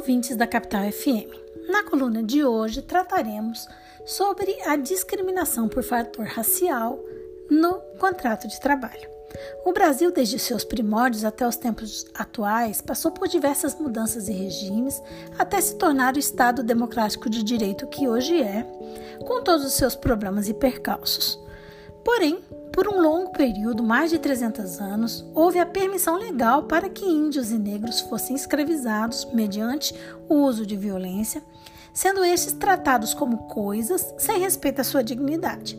[0.00, 1.28] ouvintes da Capital FM.
[1.68, 3.68] Na coluna de hoje trataremos
[4.06, 6.98] sobre a discriminação por fator racial
[7.50, 9.06] no contrato de trabalho.
[9.62, 15.02] O Brasil, desde seus primórdios até os tempos atuais, passou por diversas mudanças e regimes
[15.38, 18.62] até se tornar o Estado democrático de direito que hoje é,
[19.26, 21.38] com todos os seus problemas e percalços.
[22.04, 22.40] Porém,
[22.72, 27.50] por um longo período, mais de 300 anos, houve a permissão legal para que índios
[27.50, 29.94] e negros fossem escravizados mediante
[30.28, 31.42] o uso de violência,
[31.92, 35.78] sendo estes tratados como coisas sem respeito à sua dignidade.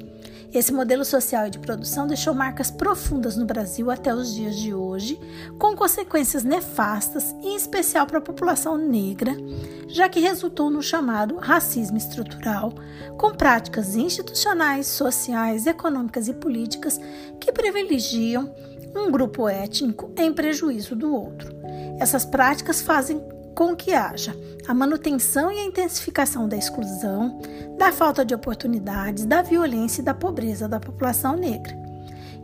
[0.54, 4.74] Esse modelo social e de produção deixou marcas profundas no Brasil até os dias de
[4.74, 5.18] hoje,
[5.58, 9.34] com consequências nefastas, em especial para a população negra,
[9.88, 12.74] já que resultou no chamado racismo estrutural,
[13.18, 17.00] com práticas institucionais, sociais, econômicas e políticas
[17.40, 18.54] que privilegiam
[18.94, 21.50] um grupo étnico em prejuízo do outro.
[21.98, 23.22] Essas práticas fazem
[23.56, 24.36] com que haja
[24.68, 27.40] a manutenção e a intensificação da exclusão,
[27.78, 31.80] da falta de oportunidades, da violência e da pobreza da população negra.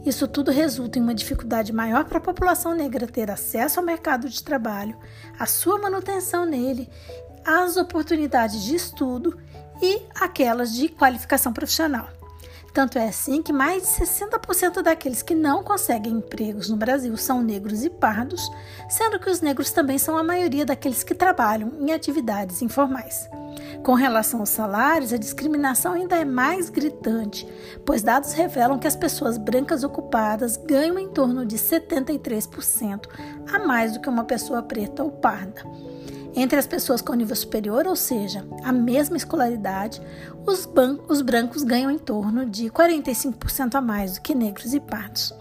[0.05, 4.29] Isso tudo resulta em uma dificuldade maior para a população negra ter acesso ao mercado
[4.29, 4.97] de trabalho,
[5.37, 6.89] a sua manutenção nele,
[7.45, 9.37] as oportunidades de estudo
[9.81, 12.16] e aquelas de qualificação profissional.
[12.77, 17.41] Tanto é assim que mais de 60% daqueles que não conseguem empregos no Brasil são
[17.41, 18.51] negros e pardos,
[18.87, 23.27] sendo que os negros também são a maioria daqueles que trabalham em atividades informais.
[23.83, 27.51] Com relação aos salários, a discriminação ainda é mais gritante,
[27.83, 33.07] pois dados revelam que as pessoas brancas ocupadas ganham em torno de 73%
[33.51, 35.63] a mais do que uma pessoa preta ou parda.
[36.37, 39.99] Entre as pessoas com nível superior, ou seja, a mesma escolaridade,
[40.45, 40.69] os,
[41.09, 45.33] os brancos ganham em torno de 45% a mais do que negros e pardos.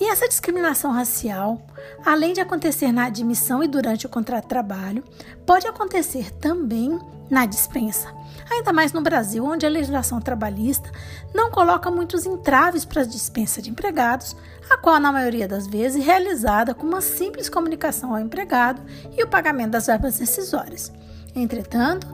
[0.00, 1.60] E essa discriminação racial,
[2.04, 5.02] além de acontecer na admissão e durante o contrato de trabalho,
[5.44, 6.98] pode acontecer também
[7.28, 8.12] na dispensa.
[8.50, 10.90] Ainda mais no Brasil, onde a legislação trabalhista
[11.34, 14.36] não coloca muitos entraves para a dispensa de empregados,
[14.70, 18.80] a qual, na maioria das vezes, é realizada com uma simples comunicação ao empregado
[19.16, 20.92] e o pagamento das verbas decisórias.
[21.34, 22.06] Entretanto,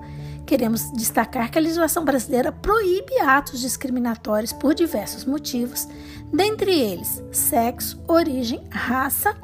[0.47, 5.89] queremos destacar que a legislação brasileira proíbe atos discriminatórios por diversos motivos,
[6.33, 9.37] dentre eles sexo, origem, raça,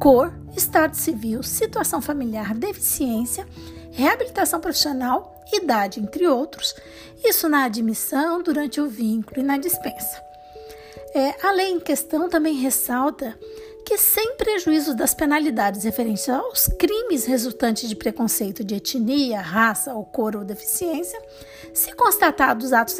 [0.00, 3.46] cor, estado civil, situação familiar, deficiência
[3.96, 6.74] reabilitação profissional, idade, entre outros,
[7.24, 10.22] isso na admissão, durante o vínculo e na dispensa.
[11.14, 13.38] É, a lei em questão também ressalta
[13.86, 20.04] que, sem prejuízo das penalidades referentes aos crimes resultantes de preconceito de etnia, raça ou
[20.04, 21.22] cor ou deficiência,
[21.72, 22.98] se constatados atos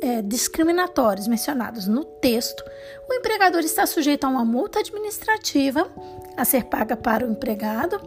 [0.00, 2.62] é, discriminatórios mencionados no texto,
[3.10, 5.90] o empregador está sujeito a uma multa administrativa
[6.36, 8.00] a ser paga para o empregado.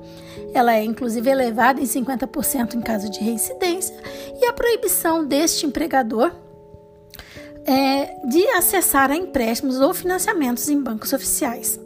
[0.53, 3.93] Ela é inclusive elevada em 50% em caso de reincidência
[4.41, 6.31] e a proibição deste empregador
[7.65, 11.77] é, de acessar a empréstimos ou financiamentos em bancos oficiais.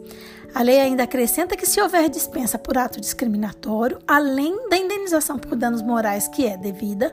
[0.56, 5.54] A lei ainda acrescenta que, se houver dispensa por ato discriminatório, além da indenização por
[5.54, 7.12] danos morais que é devida,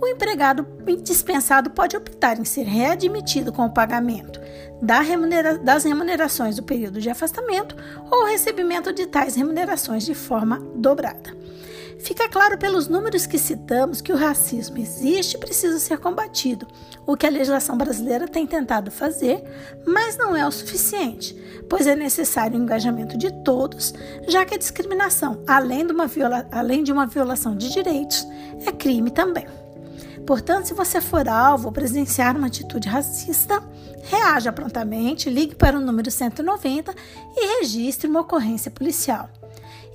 [0.00, 0.66] o empregado
[1.00, 4.40] dispensado pode optar em ser readmitido com o pagamento
[4.82, 7.76] das remunerações do período de afastamento
[8.10, 11.30] ou recebimento de tais remunerações de forma dobrada.
[12.02, 16.66] Fica claro pelos números que citamos que o racismo existe e precisa ser combatido,
[17.06, 19.42] o que a legislação brasileira tem tentado fazer,
[19.86, 21.36] mas não é o suficiente,
[21.68, 23.92] pois é necessário o engajamento de todos,
[24.26, 28.26] já que a discriminação, além de uma, viola, além de uma violação de direitos,
[28.66, 29.46] é crime também.
[30.26, 33.62] Portanto, se você for alvo ou presenciar uma atitude racista,
[34.04, 36.94] reaja prontamente, ligue para o número 190
[37.36, 39.28] e registre uma ocorrência policial.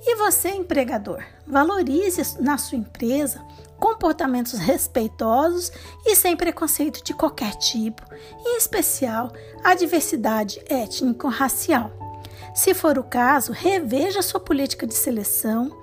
[0.08, 3.44] E você, empregador, valorize na sua empresa
[3.76, 5.72] comportamentos respeitosos
[6.04, 8.04] e sem preconceito de qualquer tipo,
[8.38, 9.32] em especial
[9.64, 11.90] a diversidade étnico-racial.
[12.54, 15.76] Se for o caso, reveja sua política de seleção,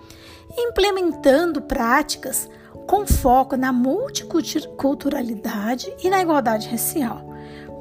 [0.58, 2.50] implementando práticas
[2.88, 7.30] com foco na multiculturalidade e na igualdade racial.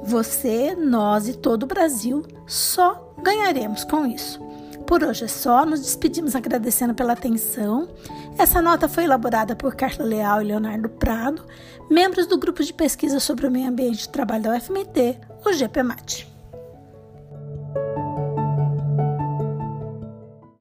[0.03, 4.43] Você, nós e todo o Brasil só ganharemos com isso.
[4.93, 7.89] Por hoje é só, nos despedimos agradecendo pela atenção.
[8.37, 11.47] Essa nota foi elaborada por Carla Leal e Leonardo Prado,
[11.91, 16.32] membros do grupo de pesquisa sobre o meio ambiente e trabalho da UFMT, o GPMAT.